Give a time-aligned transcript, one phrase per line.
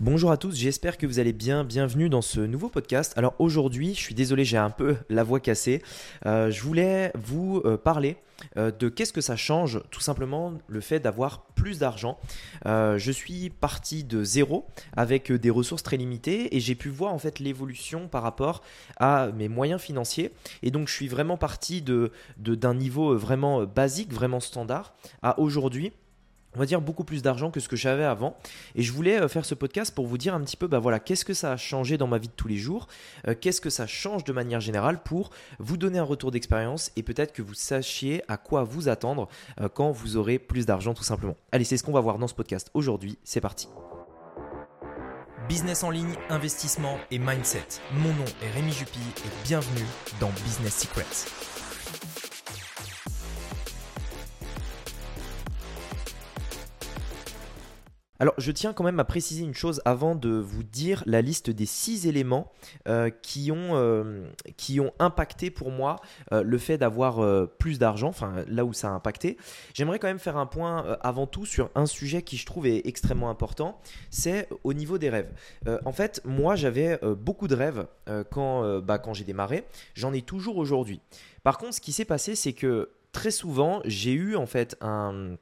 [0.00, 1.64] Bonjour à tous, j'espère que vous allez bien.
[1.64, 3.12] Bienvenue dans ce nouveau podcast.
[3.16, 5.82] Alors aujourd'hui, je suis désolé, j'ai un peu la voix cassée.
[6.24, 8.16] Euh, je voulais vous euh, parler
[8.56, 12.16] euh, de qu'est-ce que ça change, tout simplement le fait d'avoir plus d'argent.
[12.64, 17.18] je suis parti de zéro avec des ressources très limitées et j'ai pu voir en
[17.18, 18.62] fait l'évolution par rapport
[18.98, 20.30] à mes moyens financiers.
[20.62, 25.92] Et donc je suis vraiment parti de d'un niveau vraiment basique, vraiment standard, à aujourd'hui
[26.54, 28.36] on va dire beaucoup plus d'argent que ce que j'avais avant.
[28.74, 30.98] Et je voulais euh, faire ce podcast pour vous dire un petit peu, bah voilà,
[30.98, 32.88] qu'est-ce que ça a changé dans ma vie de tous les jours,
[33.26, 37.02] euh, qu'est-ce que ça change de manière générale pour vous donner un retour d'expérience et
[37.02, 39.28] peut-être que vous sachiez à quoi vous attendre
[39.60, 41.36] euh, quand vous aurez plus d'argent tout simplement.
[41.52, 43.18] Allez, c'est ce qu'on va voir dans ce podcast aujourd'hui.
[43.24, 43.68] C'est parti.
[45.48, 47.64] Business en ligne, investissement et mindset.
[47.92, 49.86] Mon nom est Rémi Jupy et bienvenue
[50.20, 52.37] dans Business Secrets.
[58.20, 61.50] Alors, je tiens quand même à préciser une chose avant de vous dire la liste
[61.50, 62.50] des six éléments
[62.88, 65.96] euh, qui, ont, euh, qui ont impacté pour moi
[66.32, 69.36] euh, le fait d'avoir plus d'argent, enfin là où ça a impacté.
[69.72, 72.86] J'aimerais quand même faire un point avant tout sur un sujet qui je trouve est
[72.86, 75.32] extrêmement important, c'est au niveau des rêves.
[75.84, 81.00] en fait, moi j'avais beaucoup de rêves bah, quand j'ai démarré, j'en ai toujours aujourd'hui.
[81.42, 85.36] Par contre, ce qui s'est passé, c'est que très souvent, j'ai eu en fait un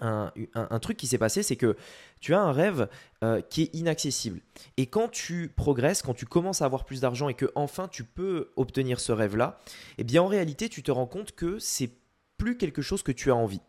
[0.00, 1.76] un, truc qui s'est passé, c'est que
[2.20, 2.88] tu as un rêve
[3.22, 4.40] euh, qui est inaccessible.
[4.76, 8.04] Et quand tu progresses, quand tu commences à avoir plus d'argent et que enfin tu
[8.04, 9.58] peux obtenir ce rêve-là,
[9.98, 11.90] eh bien en réalité, tu te rends compte que c'est
[12.36, 13.60] plus quelque chose que tu as envie.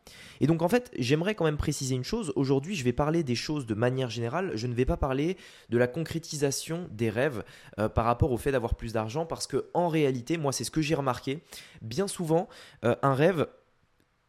[0.41, 2.33] Et donc en fait, j'aimerais quand même préciser une chose.
[2.35, 4.51] Aujourd'hui, je vais parler des choses de manière générale.
[4.55, 5.37] Je ne vais pas parler
[5.69, 7.43] de la concrétisation des rêves
[7.79, 10.71] euh, par rapport au fait d'avoir plus d'argent parce que en réalité, moi, c'est ce
[10.71, 11.41] que j'ai remarqué.
[11.81, 12.49] Bien souvent,
[12.83, 13.47] euh, un rêve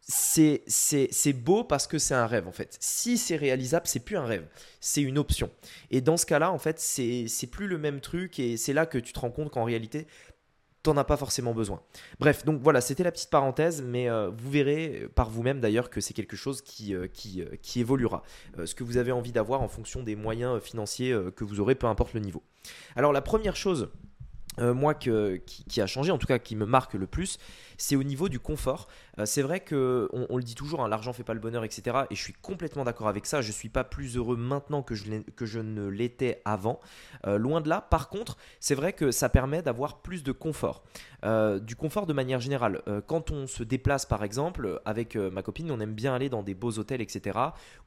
[0.09, 2.77] c'est, beau parce que c'est un rêve en fait.
[2.81, 4.47] Si c'est réalisable, c'est plus un rêve,
[4.81, 5.51] c'est une option.
[5.91, 8.99] Et dans ce cas-là, en fait, c'est, plus le même truc et c'est là que
[8.99, 10.07] tu te rends compte qu'en réalité,
[10.83, 11.83] t'en as pas forcément besoin.
[12.21, 16.01] Bref, donc voilà, c'était la petite parenthèse, mais euh, vous verrez par vous-même d'ailleurs que
[16.01, 17.09] c'est quelque chose qui, euh,
[17.39, 18.23] euh, évoluera.
[18.65, 21.87] ce que vous avez envie d'avoir en fonction des moyens financiers que vous aurez, peu
[21.87, 22.43] importe le niveau.
[22.97, 23.91] Alors la première chose
[24.61, 27.39] moi qui, a changé, en tout cas qui me marque le plus,
[27.79, 28.89] c'est au niveau du confort.
[29.19, 31.97] Euh, c'est vrai que on, le dit toujours, hein, l'argent fait pas le bonheur, etc.
[32.11, 33.41] Et je suis complètement d'accord avec ça.
[33.41, 36.81] Je suis pas plus heureux maintenant que je, que je ne l'étais avant.
[37.27, 37.81] Euh, loin de là.
[37.81, 40.83] Par contre, c'est vrai que ça permet d'avoir plus de confort.
[41.25, 42.83] Euh, du confort de manière générale.
[43.07, 46.55] quand on se déplace, par exemple, avec ma copine, on aime bien aller dans des
[46.55, 47.39] beaux hôtels, etc.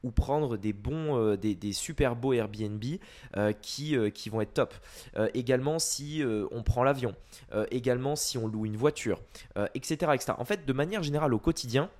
[0.02, 2.82] Ou prendre des bons, des, super beaux Airbnb
[3.60, 3.96] qui,
[4.30, 4.74] vont être top.
[5.34, 7.14] également si on prend l'avion.
[7.70, 9.20] également si on loue une voiture,
[10.38, 11.90] En fait, de manière générale au quotidien,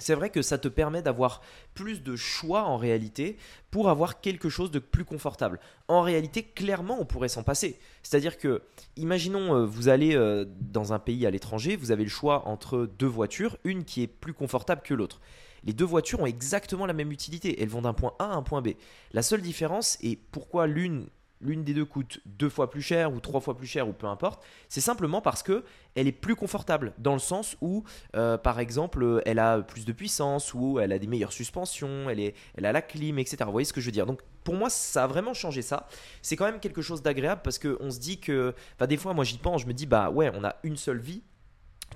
[0.00, 1.42] c'est vrai que ça te permet d'avoir
[1.74, 3.36] plus de choix en réalité
[3.70, 5.60] pour avoir quelque chose de plus confortable.
[5.88, 7.78] En réalité, clairement, on pourrait s'en passer.
[8.02, 8.62] C'est-à-dire que,
[8.96, 12.88] imaginons, euh, vous allez euh, dans un pays à l'étranger, vous avez le choix entre
[12.98, 15.20] deux voitures, une qui est plus confortable que l'autre.
[15.64, 18.42] Les deux voitures ont exactement la même utilité, elles vont d'un point A à un
[18.42, 18.70] point B.
[19.12, 21.08] La seule différence, et pourquoi l'une
[21.40, 24.06] l'une des deux coûte deux fois plus cher ou trois fois plus cher ou peu
[24.06, 25.64] importe, c'est simplement parce que
[25.94, 27.84] elle est plus confortable dans le sens où,
[28.14, 32.66] euh, par exemple, elle a plus de puissance ou elle a des meilleures suspensions, elle,
[32.66, 33.38] a la clim, etc.
[33.44, 34.06] Vous voyez ce que je veux dire?
[34.06, 35.88] Donc pour moi, ça a vraiment changé ça.
[36.22, 39.24] C'est quand même quelque chose d'agréable parce qu'on se dit que, enfin des fois, moi
[39.24, 41.22] j'y pense, je me dis bah ouais, on a une seule vie.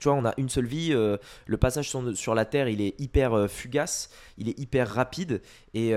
[0.01, 0.93] Tu vois, on a une seule vie.
[0.93, 5.41] Euh, le passage sur, la Terre, il est hyper euh, fugace, il est hyper rapide.
[5.73, 5.91] Et,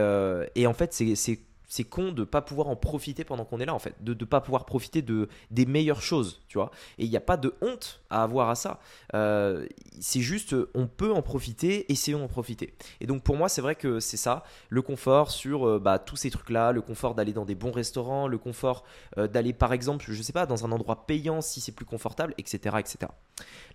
[0.56, 3.74] et en fait, c'est c'est con de pas pouvoir en profiter pendant qu'on est là
[3.74, 6.72] en fait, de ne pas pouvoir profiter de des meilleures choses, tu vois.
[6.98, 8.80] Et il n'y a pas de honte à avoir à ça.
[9.14, 9.68] Euh,
[10.00, 12.74] c'est juste, on peut en profiter, essayons d'en profiter.
[13.02, 16.16] Et donc pour moi, c'est vrai que c'est ça, le confort sur euh, bah, tous
[16.16, 18.86] ces trucs-là, le confort d'aller dans des bons restaurants, le confort
[19.18, 22.34] euh, d'aller par exemple, je sais pas, dans un endroit payant si c'est plus confortable,
[22.38, 23.12] etc., etc.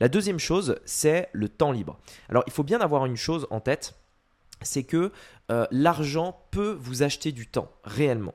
[0.00, 1.98] La deuxième chose, c'est le temps libre.
[2.28, 3.94] Alors il faut bien avoir une chose en tête
[4.64, 5.12] c'est que
[5.50, 8.34] euh, l'argent peut vous acheter du temps, réellement.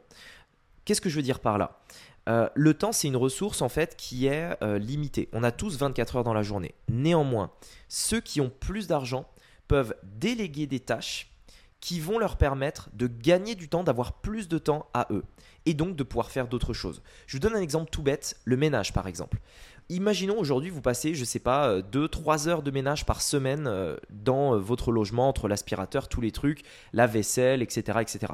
[0.86, 1.80] Qu'est-ce que je veux dire par là?
[2.28, 5.30] Euh, le temps, c'est une ressource en fait qui est euh, limitée.
[5.32, 6.76] On a tous 24 heures dans la journée.
[6.90, 7.52] Néanmoins,
[7.88, 9.26] ceux qui ont plus d'argent
[9.68, 11.32] peuvent déléguer des tâches
[11.80, 15.24] qui vont leur permettre de gagner du temps, d'avoir plus de temps à eux
[15.66, 17.02] et donc de pouvoir faire d'autres choses.
[17.28, 19.40] Je vous donne un exemple tout bête, le ménage par exemple.
[19.90, 23.96] Imaginons aujourd'hui, vous passez, je sais pas, 2-3 euh, heures de ménage par semaine euh,
[24.10, 28.34] dans euh, votre logement, entre l'aspirateur, tous les trucs, la vaisselle, etc., etc.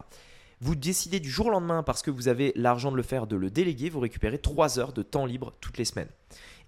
[0.62, 3.36] Vous décidez du jour au lendemain, parce que vous avez l'argent de le faire, de
[3.36, 6.10] le déléguer, vous récupérez 3 heures de temps libre toutes les semaines.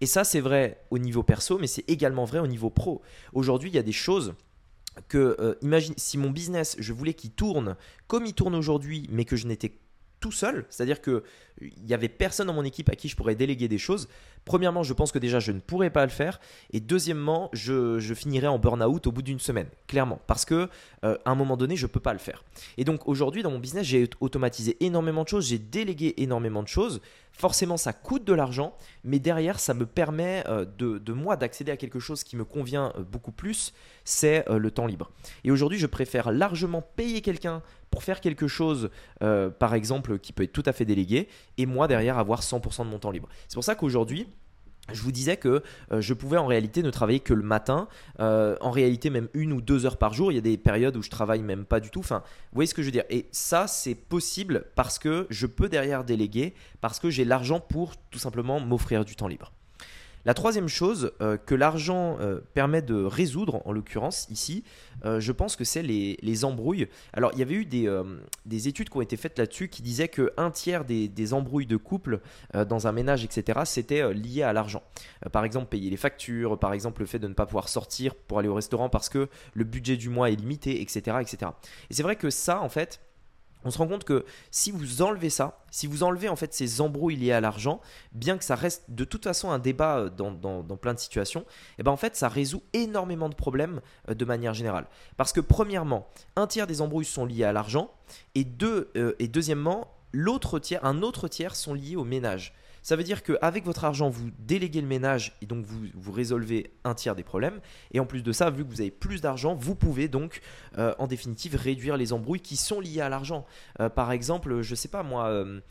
[0.02, 3.02] Et ça, c'est vrai au niveau perso, mais c'est également vrai au niveau pro.
[3.34, 4.36] Aujourd'hui, il y a des choses
[5.08, 7.76] que, imagine, si mon business, je voulais qu'il tourne
[8.08, 9.74] comme il tourne aujourd'hui, mais que je n'étais
[10.26, 11.24] tout seul, c'est-à-dire que
[11.62, 14.10] il y avait personne dans mon équipe à qui je pourrais déléguer des choses.
[14.44, 16.40] Premièrement, je pense que déjà je ne pourrais pas le faire,
[16.74, 20.68] et deuxièmement, je, je finirais en burn-out au bout d'une semaine, clairement, parce que
[21.04, 22.44] euh, à un moment donné, je peux pas le faire.
[22.78, 26.68] Et donc aujourd'hui, dans mon business, j'ai automatisé énormément de choses, j'ai délégué énormément de
[26.68, 27.02] choses.
[27.38, 31.78] Forcément, ça coûte de l'argent, mais derrière, ça me permet euh, de, moi d'accéder à
[31.78, 33.74] quelque chose qui me convient euh, beaucoup plus,
[34.04, 35.12] c'est le temps libre.
[35.44, 37.62] Et aujourd'hui, je préfère largement payer quelqu'un
[37.96, 38.90] pour faire quelque chose,
[39.24, 42.84] euh, par exemple, qui peut être tout à fait délégué, et moi derrière avoir 100%
[42.84, 43.30] de mon temps libre.
[43.48, 44.28] C'est pour ça qu'aujourd'hui,
[44.94, 47.88] je vous disais que euh, je pouvais en réalité ne travailler que le matin,
[48.20, 50.32] euh, en réalité même une ou deux heures par jour.
[50.32, 52.00] Il y a des périodes où je travaille même pas du tout.
[52.00, 53.06] Enfin, vous voyez ce que je veux dire.
[53.10, 57.96] Et ça, c'est possible parce que je peux derrière déléguer, parce que j'ai l'argent pour
[58.12, 59.52] tout simplement m'offrir du temps libre.
[60.26, 64.64] La troisième chose euh, que l'argent euh, permet de résoudre, en l'occurrence ici,
[65.06, 66.88] euh, je pense que c'est les, embrouilles.
[67.14, 67.90] Alors il y avait eu des,
[68.46, 71.78] des études qui ont été faites là-dessus qui disaient qu'un tiers des, des, embrouilles de
[71.78, 72.20] couple
[72.54, 74.84] dans un ménage, etc., c'était lié à l'argent.
[75.32, 78.40] par exemple, payer les factures, par exemple le fait de ne pas pouvoir sortir pour
[78.40, 81.18] aller au restaurant parce que le budget du mois est limité, etc.
[81.22, 81.52] etc.
[81.90, 83.00] Et c'est vrai que ça, en fait,
[83.66, 86.80] on se rend compte que si vous enlevez ça, si vous enlevez en fait ces
[86.82, 87.82] embrouilles liées à l'argent,
[88.14, 91.80] bien que ça reste de toute façon un débat euh, dans, plein de situations, et
[91.80, 94.86] eh ben en fait ça résout énormément de problèmes euh, de manière générale.
[95.18, 97.92] Parce que premièrement, un tiers des embrouilles sont liées à l'argent,
[98.36, 99.92] et, deux, euh, et deuxièmement,
[100.82, 102.54] un autre tiers sont liés au ménage.
[102.86, 106.94] Ça veut dire qu'avec votre argent, vous déléguez le ménage et donc vous, résolvez un
[106.94, 107.60] tiers des problèmes.
[107.92, 110.40] Et en plus de ça, vu que vous avez plus d'argent, vous pouvez donc
[110.78, 113.48] euh, en définitive réduire les embrouilles qui sont liées à l'argent.
[113.80, 115.30] Euh, par exemple, je sais pas moi.
[115.30, 115.62] Euh,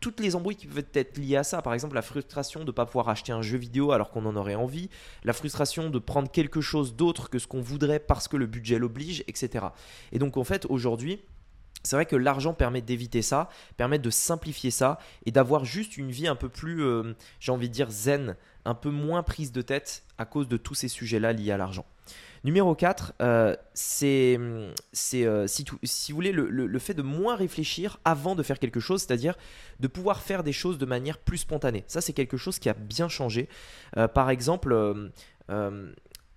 [0.00, 2.70] toutes les embrouilles qui peuvent être liées à ça, par exemple la frustration de ne
[2.70, 4.88] pas pouvoir acheter un jeu vidéo alors qu'on en aurait envie,
[5.24, 8.78] la frustration de prendre quelque chose d'autre que ce qu'on voudrait parce que le budget
[8.78, 9.66] l'oblige, etc.
[10.12, 11.20] Et donc en fait aujourd'hui,
[11.84, 16.10] c'est vrai que l'argent permet d'éviter ça, permet de simplifier ça et d'avoir juste une
[16.10, 19.62] vie un peu plus, euh, j'ai envie de dire, zen, un peu moins prise de
[19.62, 21.84] tête à cause de tous ces sujets-là liés à l'argent.
[22.42, 28.34] Numéro 4, euh, c'est, euh, si, si, vous voulez, le, fait de moins réfléchir avant
[28.34, 29.34] de faire quelque chose, c'est-à-dire
[29.80, 31.84] de pouvoir faire des choses de manière plus spontanée.
[31.86, 33.48] Ça, c'est quelque chose qui a bien changé.
[34.12, 35.10] par exemple,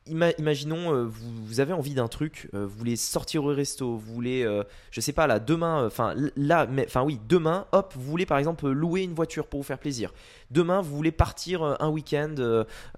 [0.09, 4.43] imaginons, euh, vous, avez envie d'un truc, euh, vous voulez sortir au resto, vous voulez,
[4.43, 8.25] euh, je sais pas, là, demain, enfin, là, mais, enfin, oui, demain, hop, vous voulez
[8.25, 10.13] par exemple louer une voiture pour vous faire plaisir.
[10.51, 12.35] Demain, vous voulez partir un week-end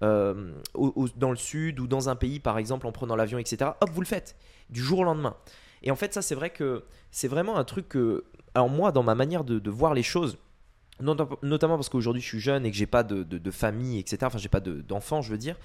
[0.02, 3.72] dans le sud ou dans un pays, par exemple, en prenant l'avion, etc.
[3.82, 4.36] Hop, vous le faites
[4.70, 5.36] du jour au lendemain.
[5.84, 9.04] Et en fait, ça, c'est vrai que c'est vraiment un truc que, alors moi, dans
[9.04, 10.38] ma manière de voir les choses,
[11.02, 14.18] notamment parce qu'aujourd'hui je suis jeune et que j'ai pas de, famille, etc.
[14.24, 15.56] Enfin, j'ai pas d'enfants, je veux dire.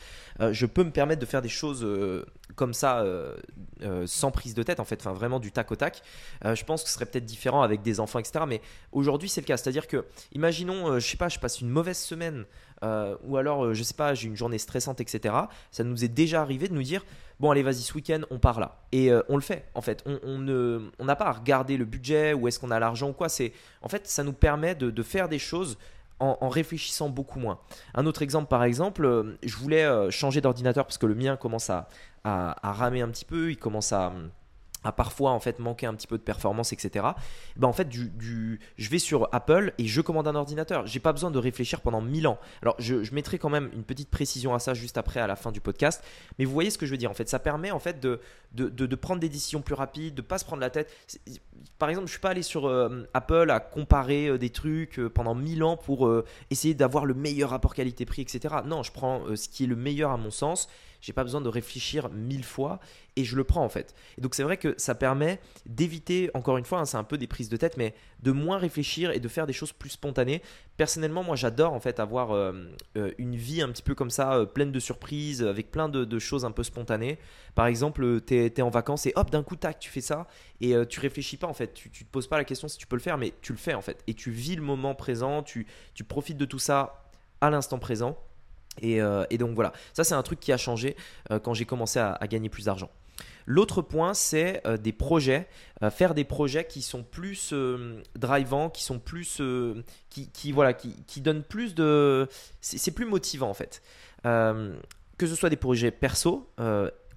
[0.41, 2.25] Euh, je peux me permettre de faire des choses euh,
[2.57, 3.37] comme ça euh,
[4.07, 6.03] sans prise de tête, en fait, enfin vraiment du tac au tac.
[6.45, 8.45] je pense que ce serait peut-être différent avec des enfants, etc.
[8.47, 8.61] Mais
[8.93, 9.57] aujourd'hui, c'est le cas.
[9.57, 12.45] C'est-à-dire que, imaginons, je sais pas, je passe une mauvaise semaine
[12.83, 15.35] ou alors, je sais pas, j'ai une journée stressante, etc.
[15.71, 17.05] Ça nous est déjà arrivé de nous dire
[17.41, 18.83] bon allez vas-y ce week-end on part là.
[18.93, 20.05] Et euh, on le fait en fait.
[20.07, 23.29] On n'a pas à regarder le budget ou est-ce qu'on a l'argent ou quoi.
[23.29, 23.53] C'est
[23.83, 25.79] en fait ça nous permet de, faire des choses
[26.21, 27.59] en, réfléchissant beaucoup moins.
[27.95, 31.37] Un autre exemple par exemple euh, je voulais euh, changer d'ordinateur parce que le mien
[31.37, 31.89] commence à,
[32.25, 33.51] à, ramer un petit peu.
[33.51, 34.13] Il commence à
[34.85, 37.07] à parfois en fait manquer un petit peu de performance, etc.
[37.57, 40.87] Ben en fait, du, je vais sur Apple et je commande un ordinateur.
[40.87, 42.39] J'ai pas besoin de réfléchir pendant 1000 ans.
[42.63, 45.53] Alors, je, mettrai quand même une petite précision à ça juste après, à la fin
[45.53, 46.05] du podcast.
[46.39, 47.11] Mais vous voyez ce que je veux dire.
[47.11, 48.21] En fait, ça permet en fait de,
[48.53, 50.93] de, prendre des décisions plus rapides, de pas se prendre la tête.
[51.79, 55.09] Par exemple, je suis pas allé sur euh, Apple à comparer euh, des trucs euh,
[55.09, 56.11] pendant 1000 ans pour
[56.51, 58.57] essayer d'avoir le meilleur rapport qualité-prix, etc.
[58.65, 60.69] Non, je prends ce qui est le meilleur à mon sens
[61.05, 62.81] j'ai pas besoin de réfléchir mille fois
[63.17, 63.95] et je le prends en fait.
[64.17, 67.19] Et donc c'est vrai que ça permet d'éviter, encore une fois, hein, c'est un peu
[67.19, 67.95] des prises de tête, mais
[68.25, 70.43] de moins réfléchir et de faire des choses plus spontanées.
[70.79, 72.53] Personnellement, moi j'adore en fait avoir euh,
[72.97, 76.19] euh, une vie un petit peu comme ça, euh, pleine de surprises, avec plein de,
[76.19, 77.19] choses un peu spontanées.
[77.55, 80.27] Par exemple, tu es, en vacances et hop, d'un coup, tac, tu fais ça
[80.61, 81.75] et tu réfléchis pas en fait.
[81.75, 83.75] Tu, te poses pas la question si tu peux le faire, mais tu le fais
[83.75, 84.03] en fait.
[84.07, 85.67] Et tu vis le moment présent, tu,
[86.09, 87.05] profites de tout ça
[87.41, 88.17] à l'instant présent.
[88.81, 89.01] Et,
[89.39, 90.97] donc voilà, ça c'est un truc qui a changé
[91.43, 92.91] quand j'ai commencé à, gagner plus d'argent.
[93.47, 95.49] L'autre point, c'est euh, des projets,
[95.91, 97.53] faire des projets qui sont plus
[98.17, 99.43] drivants, qui sont plus,
[100.09, 102.27] qui, voilà, qui, donnent plus de,
[102.63, 103.83] c'est plus motivant en fait.
[104.23, 106.49] que ce soit des projets perso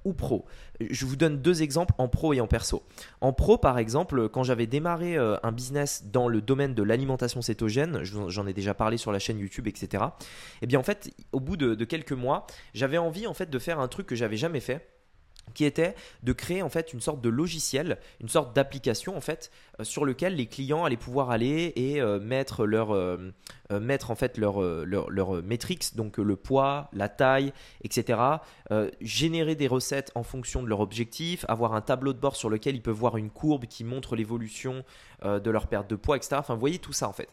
[0.07, 0.45] ou pro.
[0.79, 2.83] Je vous donne deux exemples en pro et en perso.
[3.19, 7.41] En pro, par exemple, quand j'avais démarré euh, un business dans le domaine de l'alimentation
[7.41, 10.03] cétogène, j'en ai déjà parlé sur la chaîne YouTube, etc.
[10.03, 13.59] Et eh bien en fait, au bout de, quelques mois, j'avais envie en fait de
[13.59, 14.87] faire un truc que j'avais jamais fait
[15.53, 19.17] qui était de créer en fait une sorte de logiciel, une sorte d'application
[19.79, 23.31] euh, sur lequel les clients allaient pouvoir aller et euh, mettre leur euh,
[23.69, 27.51] en fait leur leur, leur metrics donc le poids, la taille,
[27.83, 28.19] etc.
[29.01, 32.75] générer des recettes en fonction de leur objectif, avoir un tableau de bord sur lequel
[32.75, 34.83] ils peuvent voir une courbe qui montre l'évolution
[35.23, 36.35] de leur perte de poids, etc.
[36.39, 37.29] Enfin, vous voyez tout ça en fait.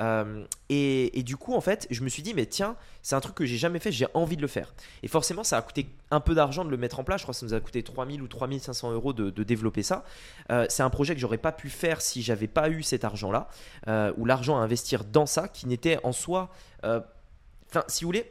[0.00, 3.34] Euh, et, du coup, en fait, je me suis dit, mais tiens, c'est un truc
[3.34, 4.74] que j'ai jamais fait, j'ai envie de le faire.
[5.02, 7.20] Et forcément, ça a coûté un peu d'argent de le mettre en place.
[7.20, 10.04] Je crois que ça nous a coûté 3000 ou 3500 euros de, développer ça.
[10.50, 13.48] Euh, c'est un projet que j'aurais pas pu faire si j'avais pas eu cet argent-là,
[13.88, 16.50] euh, ou l'argent à investir dans ça, qui n'était en soi.
[16.82, 18.30] Enfin, si vous voulez,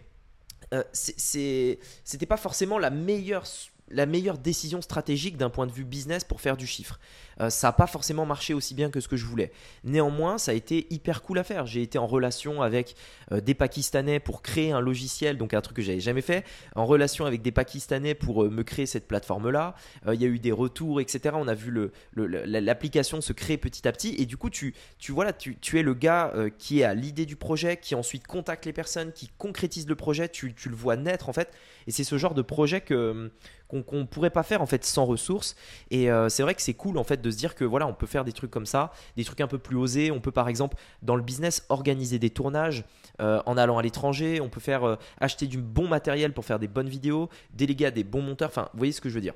[0.93, 3.45] c'était pas forcément la meilleure
[3.89, 6.99] la meilleure décision stratégique d'un point de vue business pour faire du chiffre.
[7.41, 9.51] Euh, ça n'a pas forcément marché aussi bien que ce que je voulais.
[9.83, 11.65] Néanmoins, ça a été hyper cool à faire.
[11.65, 12.95] J'ai été en relation avec
[13.31, 16.85] euh, des Pakistanais pour créer un logiciel, donc un truc que j'avais jamais fait, en
[16.85, 19.75] relation avec des Pakistanais pour euh, me créer cette plateforme-là.
[20.11, 21.35] Il y a eu des retours, etc.
[21.37, 24.15] On a vu l'application se créer petit à petit.
[24.17, 27.35] Et du coup, tu, tu, voilà, tu, tu es le gars qui est l'idée du
[27.35, 30.29] projet, qui ensuite contacte les personnes, qui concrétise le projet.
[30.29, 31.51] Tu, tu le vois naître en fait.
[31.87, 33.31] Et c'est ce genre de projet que
[33.67, 35.55] qu'on ne pourrait pas faire en fait sans ressources.
[35.91, 38.05] Et c'est vrai que c'est cool en fait de se dire que voilà, on peut
[38.05, 40.11] faire des trucs comme ça, des trucs un peu plus osés.
[40.11, 42.83] On peut par exemple dans le business organiser des tournages
[43.21, 44.41] euh, en allant à l'étranger.
[44.41, 47.91] On peut faire euh, acheter du bon matériel pour faire des bonnes vidéos, déléguer à
[47.91, 48.49] des bons monteurs.
[48.49, 49.35] Enfin, vous voyez ce que je veux dire.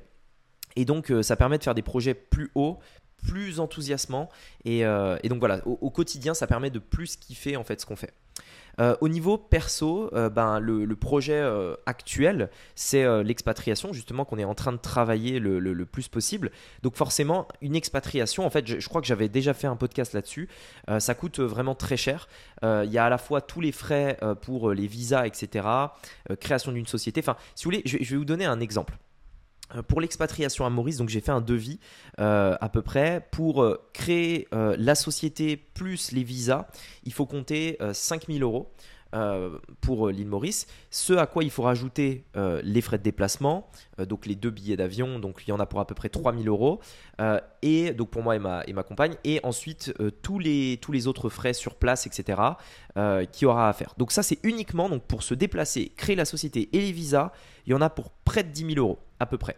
[0.75, 2.79] Et donc euh, ça permet de faire des projets plus hauts,
[3.25, 4.29] plus enthousiasmants.
[4.65, 7.95] Et, donc voilà, au, au, quotidien, ça permet de plus kiffer en fait ce qu'on
[7.95, 8.13] fait.
[8.80, 14.44] Euh, au niveau perso, euh, ben, le, projet euh, actuel, c'est l'expatriation, justement, qu'on est
[14.44, 16.52] en train de travailler le, plus possible.
[16.84, 20.50] Donc forcément, une expatriation, en fait, je, crois que j'avais déjà fait un podcast là-dessus,
[21.00, 22.28] ça coûte vraiment très cher.
[22.64, 25.68] Il y a à la fois tous les frais pour les visas, etc.,
[26.40, 27.22] création d'une société.
[27.22, 28.98] Enfin, si vous voulez, je vais vous donner un exemple.
[29.76, 31.80] Euh, pour l'expatriation à Maurice, donc j'ai fait un devis
[32.20, 33.28] euh, à peu près.
[33.32, 36.68] Pour euh, créer la société plus les visas,
[37.04, 38.72] il faut compter 5000 euros.
[39.82, 44.36] Pour l'île Maurice, ce à quoi il faut rajouter les frais de déplacement, donc les
[44.36, 46.80] deux billets d'avion, donc il y en a pour à peu près 3000 euros,
[47.62, 52.06] et donc pour moi et ma, compagne, et ensuite tous, les, autres frais sur place,
[52.06, 52.39] etc.,
[53.32, 53.94] qui aura à faire.
[53.98, 57.32] Donc ça c'est uniquement pour se déplacer, créer la société et les visas,
[57.66, 59.58] il y en a pour près de 10 000 euros à peu près.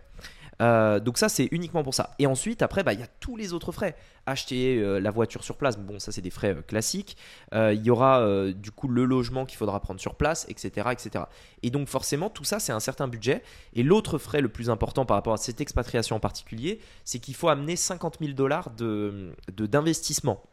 [0.62, 2.12] Euh, donc ça c'est uniquement pour ça.
[2.20, 3.96] Et ensuite après bah, il y a tous les autres frais.
[4.28, 7.18] Acheter euh, la voiture sur place, bon ça c'est des frais euh, classiques.
[7.54, 11.26] Il y aura du coup le logement qu'il faudra prendre sur place, etc., etc.
[11.64, 13.42] Et donc forcément tout ça c'est un certain budget.
[13.74, 17.36] Et l'autre frais le plus important par rapport à cette expatriation en particulier, c'est qu'il
[17.36, 20.44] faut amener 50 000 dollars d'investissement.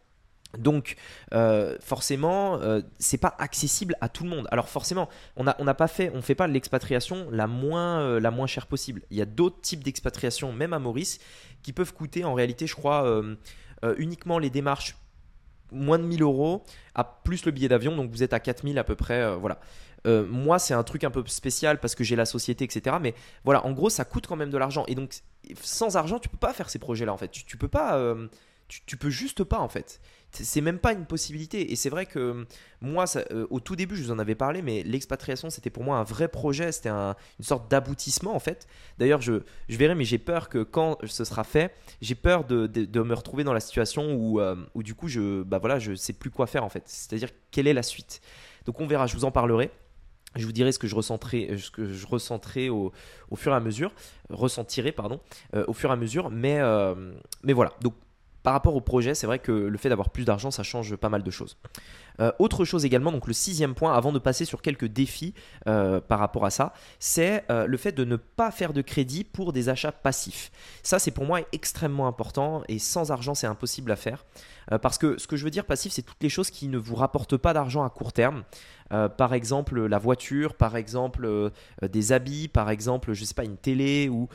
[0.56, 0.96] Donc
[1.34, 4.48] euh, forcément, euh, c'est pas accessible à tout le monde.
[4.50, 8.46] Alors forcément, on n'a pas fait, on fait pas l'expatriation la moins euh, la moins
[8.46, 9.02] chère possible.
[9.10, 11.18] Il y a d'autres types d'expatriation, même à Maurice,
[11.62, 13.22] qui peuvent coûter en réalité, je crois,
[13.98, 14.96] uniquement les démarches
[15.70, 16.64] moins de 1000 euros
[16.94, 17.94] à plus le billet d'avion.
[17.94, 19.60] Donc vous êtes à 4000 à peu près, voilà.
[20.06, 22.96] moi, c'est un truc un peu spécial parce que j'ai la société, etc.
[23.02, 23.14] Mais
[23.44, 24.84] voilà, en gros, ça coûte quand même de l'argent.
[24.88, 25.12] Et donc,
[25.60, 27.12] sans argent, tu peux pas faire ces projets-là.
[27.12, 28.14] En fait, tu, tu peux pas,
[28.68, 31.72] tu, tu peux juste pas en fait c'est même pas une possibilité.
[31.72, 32.46] Et c'est vrai que
[32.80, 35.98] moi, euh, au tout début, je vous en avais parlé, mais l'expatriation, c'était pour moi
[35.98, 38.66] un vrai projet, c'était une sorte d'aboutissement en fait.
[38.98, 42.66] D'ailleurs, je, je, verrai, mais j'ai peur que quand ce sera fait, j'ai peur de,
[42.66, 45.94] de, me retrouver dans la situation où, euh, où du coup, je, bah voilà, je
[45.94, 46.84] sais plus quoi faire en fait.
[46.86, 48.20] C'est-à-dire, quelle est la suite?
[48.66, 49.70] Donc on verra, je vous en parlerai.
[50.36, 52.92] Je vous dirai ce que je ressentirai, ce que je ressentirai au,
[53.30, 53.92] au fur et à mesure,
[54.28, 55.20] ressentirai pardon,
[55.54, 56.28] euh, au fur et à mesure.
[56.28, 56.60] Mais,
[57.42, 57.72] mais voilà.
[57.80, 57.94] Donc
[58.42, 61.08] par rapport au projet, c'est vrai que le fait d'avoir plus d'argent, ça change pas
[61.08, 61.58] mal de choses.
[62.20, 65.34] Euh, autre chose également, donc le sixième point, avant de passer sur quelques défis
[65.66, 69.24] euh, par rapport à ça, c'est euh, le fait de ne pas faire de crédit
[69.24, 70.50] pour des achats passifs.
[70.82, 74.24] Ça, c'est pour moi extrêmement important et sans argent, c'est impossible à faire.
[74.82, 76.94] parce que ce que je veux dire passif, c'est toutes les choses qui ne vous
[76.94, 78.44] rapportent pas d'argent à court terme.
[78.90, 81.50] par exemple, la voiture, par exemple,
[81.82, 84.28] des habits, par exemple, je sais pas, une télé ou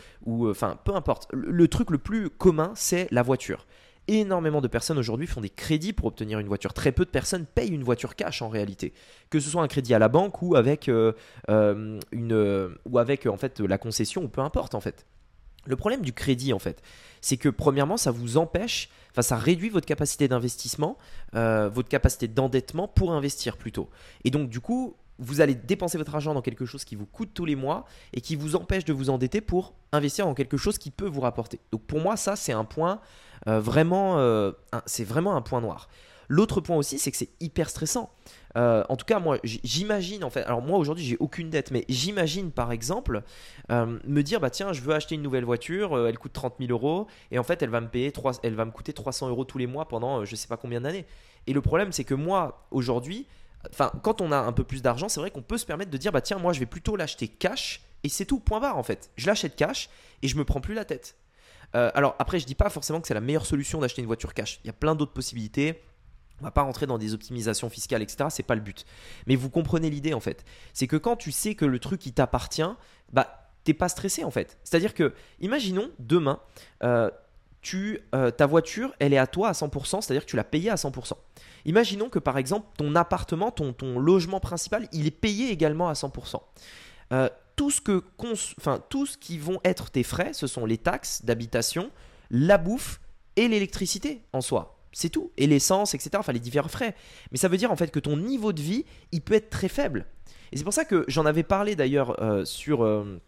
[0.49, 1.27] enfin, peu importe.
[1.33, 3.65] le truc le plus commun, c'est la voiture.
[4.07, 6.73] Énormément de personnes aujourd'hui font des crédits pour obtenir une voiture.
[6.73, 8.93] Très peu de personnes payent une voiture cash en réalité.
[9.29, 11.13] Que ce soit un crédit à la banque ou avec, euh,
[11.49, 15.05] euh, une, ou avec en fait, la concession ou peu importe en fait.
[15.65, 16.81] Le problème du crédit en fait,
[17.21, 20.97] c'est que premièrement ça vous empêche, enfin ça réduit votre capacité d'investissement,
[21.35, 23.89] euh, votre capacité d'endettement pour investir plutôt.
[24.25, 27.29] Et donc du coup, vous allez dépenser votre argent dans quelque chose qui vous coûte
[27.33, 30.77] tous les mois et qui vous empêche de vous endetter pour investir dans quelque chose
[30.77, 31.61] qui peut vous rapporter.
[31.71, 34.51] Donc pour moi, ça, c'est un point euh, vraiment, euh,
[34.85, 35.89] c'est vraiment un point noir.
[36.29, 38.09] L'autre point aussi, c'est que c'est hyper stressant.
[38.55, 40.43] Euh, en tout cas, moi, j'imagine en fait.
[40.43, 43.23] Alors moi aujourd'hui, j'ai aucune dette, mais j'imagine par exemple
[43.69, 47.07] me dire bah tiens, je veux acheter une nouvelle voiture, elle coûte 30 000 euros
[47.31, 49.57] et en fait, elle va me payer 3, elle va me coûter 300 euros tous
[49.57, 51.05] les mois pendant je sais pas combien d'années.
[51.45, 53.27] Et le problème, c'est que moi aujourd'hui,
[53.69, 55.97] enfin, quand on a un peu plus d'argent, c'est vrai qu'on peut se permettre de
[55.97, 58.39] dire bah tiens, moi, je vais plutôt l'acheter cash et c'est tout.
[58.39, 59.11] Point barre en fait.
[59.15, 59.89] Je l'achète cash
[60.21, 61.15] et je me prends plus la tête.
[61.75, 64.33] Euh, alors après, je dis pas forcément que c'est la meilleure solution d'acheter une voiture
[64.33, 64.59] cash.
[64.63, 65.81] Il y a plein d'autres possibilités.
[66.41, 68.25] On va pas rentrer dans des optimisations fiscales, etc.
[68.29, 68.85] C'est pas le but.
[69.27, 70.43] Mais vous comprenez l'idée en fait.
[70.73, 72.63] C'est que quand tu sais que le truc il t'appartient,
[73.11, 74.57] bah t'es pas stressé en fait.
[74.63, 76.39] C'est-à-dire que, imaginons demain,
[76.83, 77.09] euh,
[77.61, 80.69] tu, euh, ta voiture, elle est à toi à 100%, c'est-à-dire que tu l'as payée
[80.69, 81.13] à 100%.
[81.65, 85.93] Imaginons que par exemple ton appartement, ton, ton logement principal, il est payé également à
[85.93, 86.41] 100%
[87.55, 88.03] tout ce que
[88.57, 91.91] enfin, tout ce qui vont être tes frais, ce sont les taxes d'habitation,
[92.29, 92.99] la bouffe
[93.35, 94.79] et l'électricité en soi.
[94.91, 95.31] C'est tout.
[95.37, 96.11] Et l'essence, etc.
[96.17, 96.95] Enfin, les divers frais.
[97.31, 99.67] Mais ça veut dire en fait que ton niveau de vie, il peut être très
[99.67, 100.05] faible.
[100.51, 103.19] Et c'est pour ça que j'en avais parlé d'ailleurs euh, sur, euh,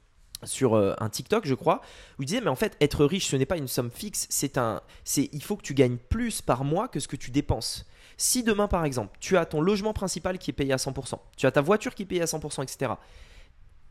[0.44, 1.82] sur euh, un TikTok, je crois,
[2.20, 4.28] où il disait mais en fait être riche, ce n'est pas une somme fixe.
[4.30, 7.32] C'est un, c'est, il faut que tu gagnes plus par mois que ce que tu
[7.32, 7.88] dépenses.
[8.18, 11.48] Si demain, par exemple, tu as ton logement principal qui est payé à 100%, tu
[11.48, 12.94] as ta voiture qui est payée à 100%, etc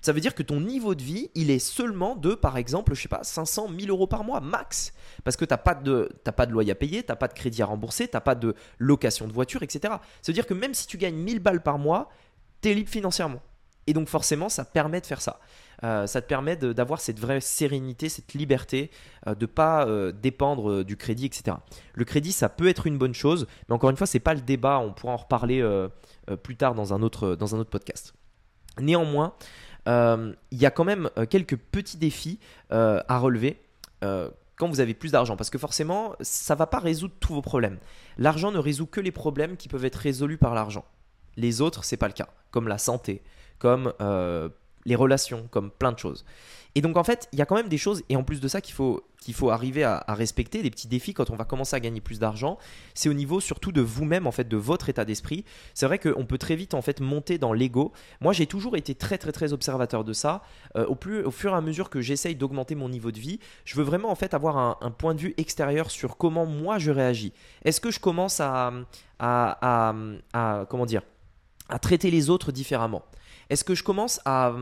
[0.05, 3.01] ça veut dire que ton niveau de vie, il est seulement de, par exemple, je
[3.01, 4.93] sais pas, 500, 1000 euros par mois, max.
[5.25, 7.33] Parce que tu n'as pas, de, pas de loyer à payer, tu n'as pas de
[7.33, 9.95] crédit à rembourser, tu n'as pas de location de voiture, etc.
[10.21, 12.11] Ça veut dire que même si tu gagnes 1000 balles par mois,
[12.61, 13.41] tu es libre financièrement.
[13.87, 15.41] Et donc forcément, ça permet de faire ça.
[15.85, 18.91] Euh, ça te permet d'avoir cette vraie sérénité, cette liberté,
[19.27, 21.57] euh, de ne pas euh, dépendre du crédit, etc.
[21.95, 24.35] Le crédit, ça peut être une bonne chose, mais encore une fois, ce n'est pas
[24.35, 25.67] le débat, on pourra en reparler
[26.43, 28.13] plus tard dans un autre, dans un autre podcast.
[28.79, 29.35] Néanmoins,
[29.87, 32.39] il y a quand même euh, quelques petits défis
[32.73, 33.61] euh, à relever
[34.57, 35.35] quand vous avez plus d'argent.
[35.35, 37.79] Parce que forcément, ça ne va pas résoudre tous vos problèmes.
[38.19, 40.85] L'argent ne résout que les problèmes qui peuvent être résolus par l'argent.
[41.37, 42.29] Les autres, c'est pas le cas.
[42.51, 43.23] Comme la santé,
[43.59, 43.95] comme
[44.87, 46.25] les relations, comme plein de choses.
[46.77, 48.49] Et donc en fait, il y a quand même des choses, et en plus de
[48.49, 51.81] ça, qu'il faut, faut arriver à, respecter, des petits défis quand on va commencer à
[51.81, 52.59] gagner plus d'argent,
[52.95, 55.45] c'est au niveau surtout de vous-même, en fait, de votre état d'esprit.
[55.73, 57.93] C'est vrai qu'on peut très vite en fait monter dans l'ego.
[58.21, 60.43] Moi, j'ai toujours été très très très observateur de ça.
[60.77, 63.39] Euh, au, plus, au fur et à mesure que j'essaye d'augmenter mon niveau de vie,
[63.65, 66.91] je veux vraiment en fait avoir un, point de vue extérieur sur comment moi je
[66.91, 67.33] réagis.
[67.65, 68.73] Est-ce que je commence à,
[69.19, 71.03] à comment dire,
[71.69, 73.03] à traiter les autres différemment?
[73.55, 74.53] Est-ce que je commence à,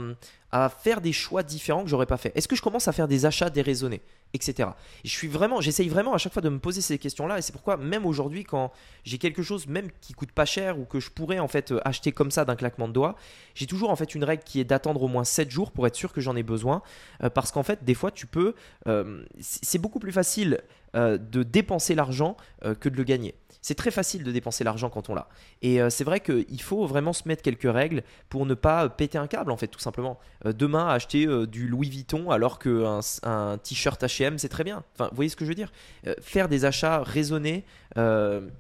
[0.83, 2.31] faire des choix différents que j'aurais pas fait?
[2.37, 4.03] Est-ce que je commence à faire des achats déraisonnés,
[4.35, 4.69] etc.
[5.03, 7.53] je suis vraiment, j'essaye vraiment à chaque fois de me poser ces questions-là, et c'est
[7.53, 8.71] pourquoi même aujourd'hui, quand
[9.05, 12.13] j'ai quelque chose même qui coûte pas cher ou que je pourrais en fait acheter
[12.13, 13.17] comme ça d'un claquement de doigts,
[13.55, 15.97] j'ai toujours en fait une règle qui est d'attendre au moins 7 jours pour être
[15.97, 16.83] sûr que j'en ai besoin,
[17.23, 18.55] euh, parce qu'en fait des fois tu peux,
[18.89, 20.61] euh, c'est beaucoup plus facile
[20.95, 22.37] euh, de dépenser l'argent
[22.81, 23.35] que de le gagner.
[23.63, 25.29] C'est très facile de dépenser l'argent quand on l'a.
[25.63, 29.19] Et euh, c'est vrai qu'il faut vraiment se mettre quelques règles pour ne pas péter
[29.19, 30.19] un câble, en fait, tout simplement.
[30.45, 34.83] Euh, demain, acheter euh, du Louis Vuitton alors qu'un un, t-shirt HM, c'est très bien.
[34.95, 35.73] Enfin, vous voyez ce que je veux dire?
[36.21, 37.65] Faire des achats raisonnés,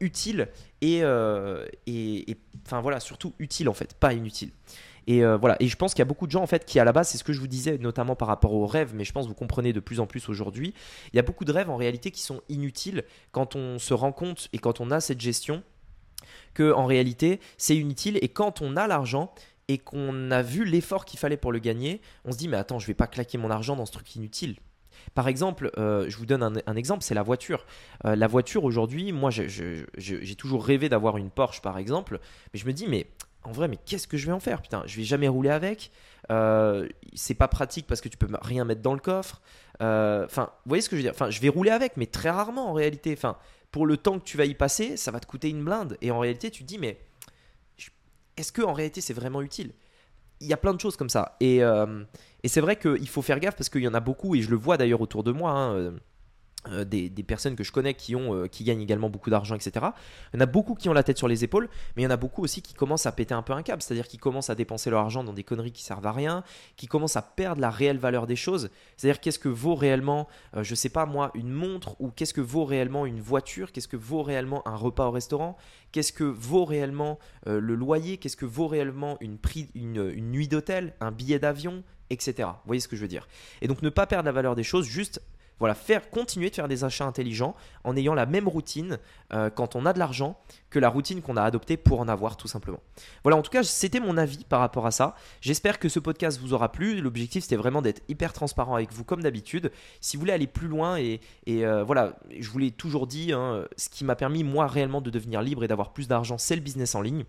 [0.01, 0.49] utiles
[0.83, 1.03] et,
[1.87, 4.51] et, enfin voilà, surtout utiles en fait, pas inutiles.
[5.07, 5.57] Et euh, voilà.
[5.61, 7.09] Et je pense qu'il y a beaucoup de gens en fait qui à la base,
[7.09, 9.29] c'est ce que je vous disais, notamment par rapport aux rêves, mais je pense que
[9.29, 10.75] vous comprenez de plus en plus aujourd'hui.
[11.12, 14.12] Il y a beaucoup de rêves en réalité qui sont inutiles quand on se rend
[14.12, 15.62] compte et quand on a cette gestion
[16.55, 19.33] que en réalité c'est inutile et quand on a l'argent
[19.69, 22.79] et qu'on a vu l'effort qu'il fallait pour le gagner, on se dit mais attends
[22.79, 24.57] je vais pas claquer mon argent dans ce truc inutile.
[25.15, 27.67] Par exemple, euh, je vous donne un, exemple, c'est la voiture.
[28.05, 32.21] Euh, la voiture aujourd'hui, moi j'ai toujours rêvé d'avoir une Porsche par exemple,
[32.53, 33.07] mais je me dis mais
[33.44, 34.62] en vrai, mais qu'est-ce que je vais en faire?
[34.62, 35.90] Putain, je vais jamais rouler avec.
[36.31, 39.42] Euh, c'est pas pratique parce que tu peux rien mettre dans le coffre.
[39.81, 41.12] Euh, enfin, vous voyez ce que je veux dire?
[41.12, 43.12] Enfin, je vais rouler avec, mais très rarement en réalité.
[43.16, 43.37] Enfin,
[43.70, 45.96] pour le temps que tu vas y passer, ça va te coûter une blinde.
[46.00, 47.00] Et en réalité, tu te dis, mais
[48.37, 49.72] est-ce que en réalité c'est vraiment utile?
[50.40, 51.37] Il y a plein de choses comme ça.
[51.40, 52.05] Et, euh,
[52.42, 54.50] et c'est vrai qu'il faut faire gaffe parce qu'il y en a beaucoup, et je
[54.50, 55.52] le vois d'ailleurs autour de moi.
[55.52, 55.94] Hein,
[56.68, 59.87] euh, des, personnes que je connais qui, ont, euh, qui gagnent également beaucoup d'argent, etc.
[60.33, 62.07] Il y en a beaucoup qui ont la tête sur les épaules, mais il y
[62.07, 64.48] en a beaucoup aussi qui commencent à péter un peu un câble, c'est-à-dire qui commencent
[64.48, 66.44] à dépenser leur argent dans des conneries qui servent à rien,
[66.77, 68.70] qui commencent à perdre la réelle valeur des choses.
[68.96, 72.40] C'est-à-dire qu'est-ce que vaut réellement, euh, je sais pas moi, une montre ou qu'est-ce que
[72.40, 75.57] vaut réellement une voiture, qu'est-ce que vaut réellement un repas au restaurant,
[75.90, 79.37] qu'est-ce que vaut réellement le loyer, qu'est-ce que vaut réellement une,
[79.75, 82.48] une, une nuit d'hôtel, un billet d'avion, etc.
[82.48, 83.27] Vous voyez ce que je veux dire.
[83.61, 85.20] Et donc ne pas perdre la valeur des choses, juste
[85.62, 88.98] voilà, faire continuer de faire des achats intelligents en ayant la même routine
[89.33, 90.37] euh, quand on a de l'argent
[90.70, 92.81] que la routine qu'on a adoptée pour en avoir tout simplement.
[93.22, 95.14] Voilà, en tout cas, c'était mon avis par rapport à ça.
[95.40, 97.01] J'espère que ce podcast vous aura plu.
[97.01, 99.70] L'objectif, c'était vraiment d'être hyper transparent avec vous comme d'habitude.
[100.01, 103.64] Si vous voulez aller plus loin et, euh, voilà, je vous l'ai toujours dit, hein,
[103.77, 106.62] ce qui m'a permis moi réellement de devenir libre et d'avoir plus d'argent, c'est le
[106.62, 107.25] business en ligne.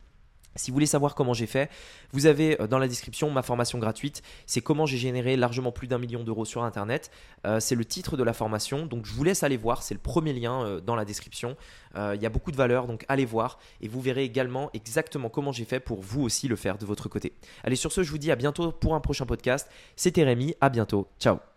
[0.56, 1.70] Si vous voulez savoir comment j'ai fait,
[2.12, 4.22] vous avez euh, dans la description ma formation gratuite.
[4.46, 7.12] C'est comment j'ai généré largement plus d'un million d'euros sur Internet.
[7.46, 8.86] Euh, c'est le titre de la formation.
[8.86, 9.84] Donc je vous laisse aller voir.
[9.84, 11.56] C'est le premier lien euh, dans la description.
[11.96, 12.88] Il y a beaucoup de valeur.
[12.88, 13.60] Donc allez voir.
[13.82, 17.08] Et vous verrez également exactement comment j'ai fait pour vous aussi le faire de votre
[17.08, 17.34] côté.
[17.64, 19.70] Allez, sur ce, je vous dis à bientôt pour un prochain podcast.
[19.96, 20.56] C'était Rémi.
[20.60, 21.08] À bientôt.
[21.20, 21.53] Ciao.